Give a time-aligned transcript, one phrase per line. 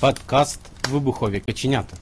[0.00, 1.96] Подкаст Вибухові каченята.